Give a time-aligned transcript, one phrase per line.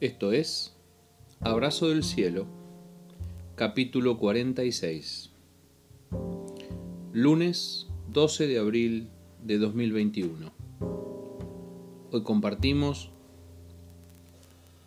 [0.00, 0.74] Esto es
[1.40, 2.46] Abrazo del Cielo,
[3.54, 5.28] capítulo 46.
[7.12, 9.10] Lunes 12 de abril
[9.44, 10.52] de 2021.
[12.12, 13.10] Hoy compartimos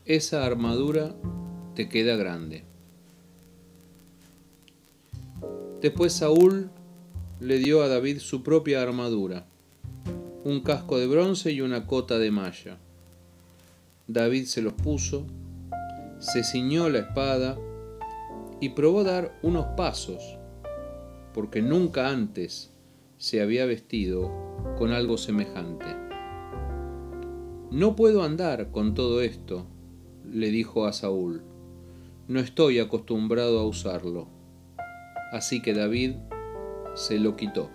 [0.05, 1.15] Esa armadura
[1.75, 2.63] te queda grande.
[5.79, 6.71] Después Saúl
[7.39, 9.45] le dio a David su propia armadura,
[10.43, 12.79] un casco de bronce y una cota de malla.
[14.07, 15.25] David se los puso,
[16.19, 17.57] se ciñó la espada
[18.59, 20.37] y probó dar unos pasos,
[21.33, 22.73] porque nunca antes
[23.17, 24.29] se había vestido
[24.77, 25.85] con algo semejante.
[27.71, 29.67] No puedo andar con todo esto,
[30.29, 31.41] le dijo a Saúl.
[32.27, 34.27] No estoy acostumbrado a usarlo.
[35.31, 36.15] Así que David
[36.95, 37.69] se lo quitó.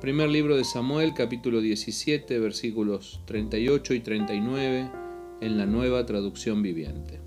[0.00, 4.90] Primer libro de Samuel, capítulo 17, versículos 38 y 39,
[5.40, 7.18] en la nueva traducción viviente.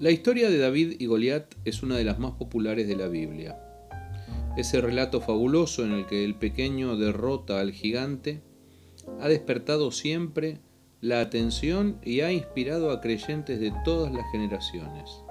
[0.00, 3.56] La historia de David y Goliat es una de las más populares de la Biblia.
[4.56, 8.42] Ese relato fabuloso en el que el pequeño derrota al gigante
[9.20, 10.58] ha despertado siempre
[11.00, 15.23] la atención y ha inspirado a creyentes de todas las generaciones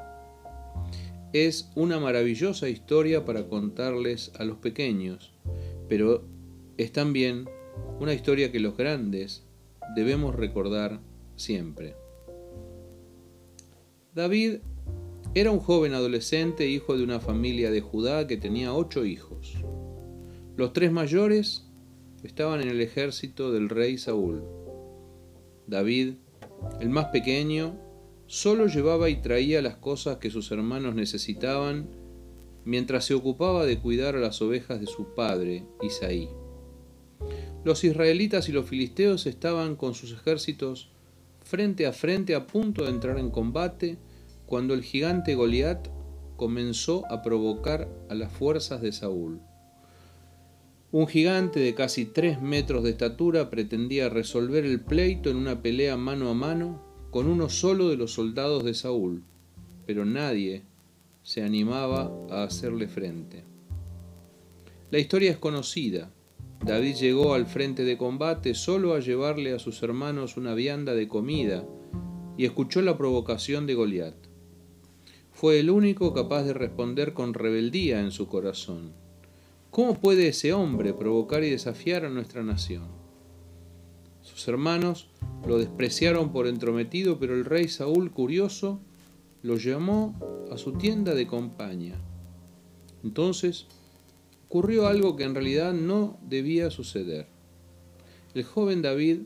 [1.33, 5.33] es una maravillosa historia para contarles a los pequeños,
[5.89, 6.23] pero
[6.77, 7.49] es también
[7.99, 9.43] una historia que los grandes
[9.95, 10.99] debemos recordar
[11.35, 11.95] siempre.
[14.13, 14.57] David
[15.33, 19.55] era un joven adolescente, hijo de una familia de Judá que tenía ocho hijos.
[20.55, 21.65] Los tres mayores
[22.23, 24.43] estaban en el ejército del rey Saúl.
[25.65, 26.13] David,
[26.79, 27.75] el más pequeño,
[28.33, 31.87] solo llevaba y traía las cosas que sus hermanos necesitaban
[32.65, 36.29] mientras se ocupaba de cuidar a las ovejas de su padre, Isaí.
[37.63, 40.89] Los israelitas y los filisteos estaban con sus ejércitos
[41.43, 43.99] frente a frente a punto de entrar en combate
[44.47, 45.89] cuando el gigante Goliat
[46.35, 49.41] comenzó a provocar a las fuerzas de Saúl.
[50.91, 55.97] Un gigante de casi tres metros de estatura pretendía resolver el pleito en una pelea
[55.97, 59.21] mano a mano con uno solo de los soldados de Saúl,
[59.85, 60.63] pero nadie
[61.21, 63.43] se animaba a hacerle frente.
[64.89, 66.11] La historia es conocida.
[66.65, 71.07] David llegó al frente de combate solo a llevarle a sus hermanos una vianda de
[71.07, 71.63] comida
[72.35, 74.15] y escuchó la provocación de Goliat.
[75.31, 78.91] Fue el único capaz de responder con rebeldía en su corazón.
[79.69, 83.02] ¿Cómo puede ese hombre provocar y desafiar a nuestra nación?
[84.23, 85.09] Sus hermanos
[85.45, 88.79] lo despreciaron por entrometido, pero el rey Saúl, curioso,
[89.43, 90.15] lo llamó
[90.51, 91.95] a su tienda de compañía.
[93.03, 93.67] Entonces
[94.47, 97.27] ocurrió algo que en realidad no debía suceder.
[98.33, 99.23] El joven David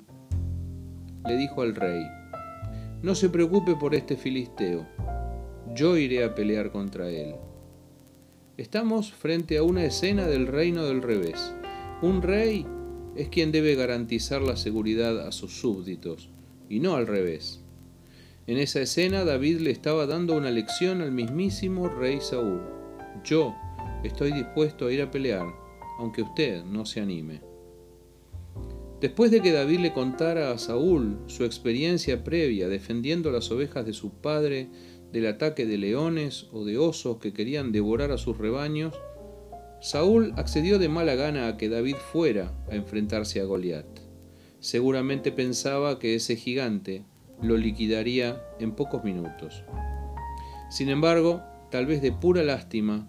[1.25, 2.03] le dijo al rey,
[3.03, 4.88] no se preocupe por este filisteo,
[5.75, 7.36] yo iré a pelear contra él.
[8.57, 11.53] Estamos frente a una escena del reino del revés.
[12.02, 12.66] Un rey
[13.17, 16.29] es quien debe garantizar la seguridad a sus súbditos,
[16.69, 17.61] y no al revés.
[18.45, 22.61] En esa escena David le estaba dando una lección al mismísimo rey Saúl.
[23.25, 23.56] Yo
[24.03, 25.47] estoy dispuesto a ir a pelear,
[26.00, 27.41] aunque usted no se anime.
[29.01, 33.94] Después de que David le contara a Saúl su experiencia previa defendiendo las ovejas de
[33.94, 34.69] su padre
[35.11, 38.94] del ataque de leones o de osos que querían devorar a sus rebaños,
[39.79, 43.85] Saúl accedió de mala gana a que David fuera a enfrentarse a Goliat.
[44.59, 47.05] Seguramente pensaba que ese gigante
[47.41, 49.63] lo liquidaría en pocos minutos.
[50.69, 53.07] Sin embargo, tal vez de pura lástima,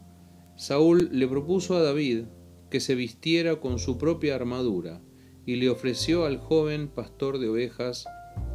[0.56, 2.24] Saúl le propuso a David
[2.70, 5.00] que se vistiera con su propia armadura
[5.46, 8.06] y le ofreció al joven pastor de ovejas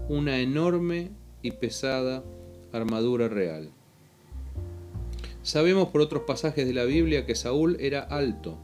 [0.08, 2.24] una enorme y pesada
[2.72, 3.74] armadura real.
[5.44, 8.58] Sabemos por otros pasajes de la Biblia que Saúl era alto,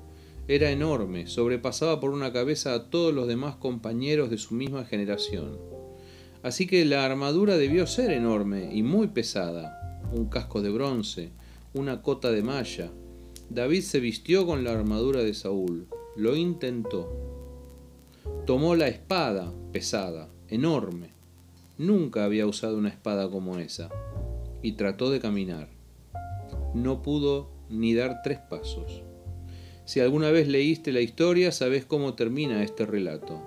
[0.47, 5.57] era enorme, sobrepasaba por una cabeza a todos los demás compañeros de su misma generación.
[6.41, 11.31] Así que la armadura debió ser enorme y muy pesada, un casco de bronce,
[11.73, 12.89] una cota de malla.
[13.49, 15.85] David se vistió con la armadura de Saúl,
[16.15, 17.11] lo intentó.
[18.45, 21.09] Tomó la espada, pesada, enorme.
[21.77, 23.89] Nunca había usado una espada como esa,
[24.61, 25.78] y trató de caminar
[26.73, 29.03] no pudo ni dar tres pasos.
[29.85, 33.41] Si alguna vez leíste la historia, sabes cómo termina este relato.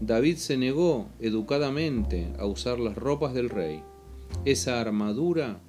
[0.00, 3.82] David se negó educadamente a usar las ropas del rey.
[4.44, 5.60] Esa armadura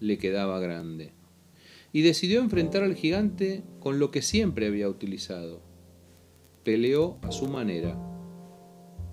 [0.00, 1.12] le quedaba grande.
[1.92, 5.62] Y decidió enfrentar al gigante con lo que siempre había utilizado.
[6.64, 8.15] Peleó a su manera.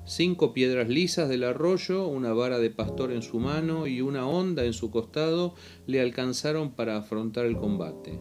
[0.06, 4.66] Cinco piedras lisas del arroyo, una vara de pastor en su mano y una honda
[4.66, 5.56] en su costado
[5.88, 8.20] le alcanzaron para afrontar el combate.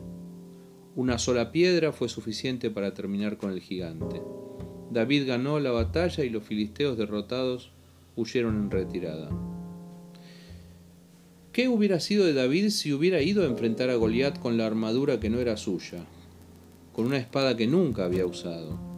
[0.95, 4.23] Una sola piedra fue suficiente para terminar con el gigante.
[4.93, 7.73] David ganó la batalla y los filisteos derrotados
[8.15, 9.31] huyeron en retirada.
[11.53, 15.19] ¿Qué hubiera sido de David si hubiera ido a enfrentar a Goliat con la armadura
[15.19, 16.05] que no era suya,
[16.93, 18.92] con una espada que nunca había usado?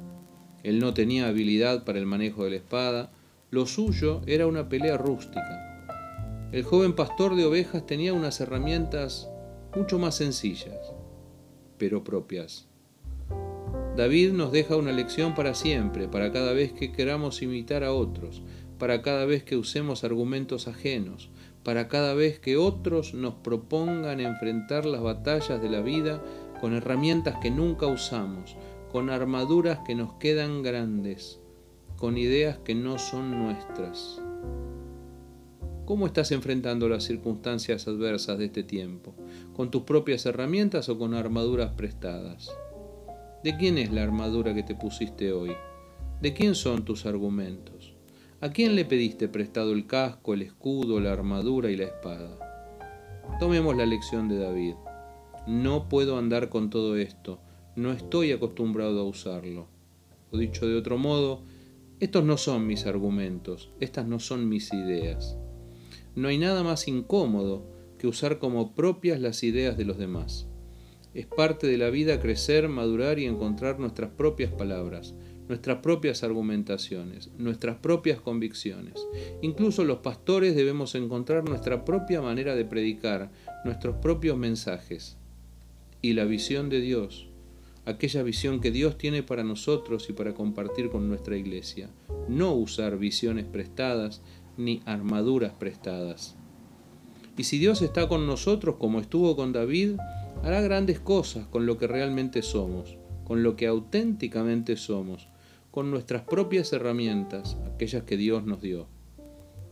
[0.64, 3.12] Él no tenía habilidad para el manejo de la espada,
[3.50, 5.88] lo suyo era una pelea rústica.
[6.50, 9.28] El joven pastor de ovejas tenía unas herramientas
[9.76, 10.92] mucho más sencillas,
[11.78, 12.66] pero propias.
[13.96, 18.42] David nos deja una lección para siempre, para cada vez que queramos imitar a otros,
[18.78, 21.30] para cada vez que usemos argumentos ajenos,
[21.62, 26.22] para cada vez que otros nos propongan enfrentar las batallas de la vida
[26.60, 28.56] con herramientas que nunca usamos,
[28.94, 31.40] con armaduras que nos quedan grandes,
[31.96, 34.22] con ideas que no son nuestras.
[35.84, 39.12] ¿Cómo estás enfrentando las circunstancias adversas de este tiempo?
[39.56, 42.56] ¿Con tus propias herramientas o con armaduras prestadas?
[43.42, 45.50] ¿De quién es la armadura que te pusiste hoy?
[46.22, 47.96] ¿De quién son tus argumentos?
[48.40, 52.38] ¿A quién le pediste prestado el casco, el escudo, la armadura y la espada?
[53.40, 54.74] Tomemos la lección de David.
[55.48, 57.40] No puedo andar con todo esto,
[57.76, 59.66] no estoy acostumbrado a usarlo.
[60.30, 61.42] O dicho de otro modo,
[62.00, 65.36] estos no son mis argumentos, estas no son mis ideas.
[66.14, 67.66] No hay nada más incómodo
[67.98, 70.46] que usar como propias las ideas de los demás.
[71.14, 75.14] Es parte de la vida crecer, madurar y encontrar nuestras propias palabras,
[75.48, 78.94] nuestras propias argumentaciones, nuestras propias convicciones.
[79.42, 83.30] Incluso los pastores debemos encontrar nuestra propia manera de predicar,
[83.64, 85.16] nuestros propios mensajes.
[86.02, 87.28] Y la visión de Dios,
[87.86, 91.90] aquella visión que Dios tiene para nosotros y para compartir con nuestra iglesia.
[92.28, 94.22] No usar visiones prestadas
[94.56, 96.36] ni armaduras prestadas.
[97.36, 99.96] Y si Dios está con nosotros como estuvo con David,
[100.42, 105.28] hará grandes cosas con lo que realmente somos, con lo que auténticamente somos,
[105.70, 108.86] con nuestras propias herramientas, aquellas que Dios nos dio,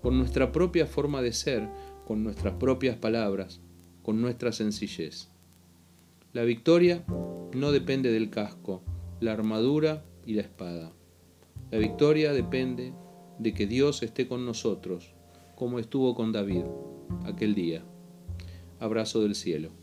[0.03, 1.69] con nuestra propia forma de ser,
[2.07, 3.61] con nuestras propias palabras,
[4.03, 5.32] con nuestra sencillez.
[6.33, 7.05] La victoria
[7.55, 8.83] no depende del casco,
[9.21, 10.91] la armadura y la espada.
[11.71, 12.95] La victoria depende
[13.39, 15.13] de que Dios esté con nosotros,
[15.57, 16.65] como estuvo con David
[17.27, 17.85] aquel día.
[18.81, 19.82] Abrazo del cielo.